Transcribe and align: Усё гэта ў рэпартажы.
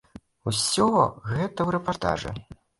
Усё 0.51 0.87
гэта 1.33 1.59
ў 1.67 1.69
рэпартажы. 1.79 2.37